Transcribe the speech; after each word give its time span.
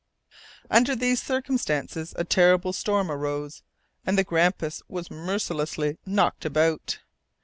Under 0.71 0.95
these 0.95 1.21
circumstances 1.21 2.15
a 2.17 2.23
terrible 2.23 2.73
storm 2.73 3.11
arose, 3.11 3.61
and 4.03 4.17
the 4.17 4.23
Grampus 4.23 4.81
was 4.87 5.11
mercilessly 5.11 5.99
knocked 6.07 6.43
about. 6.43 6.97